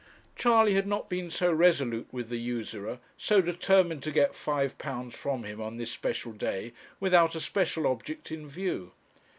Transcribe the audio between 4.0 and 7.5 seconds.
to get £5 from him on this special day, without a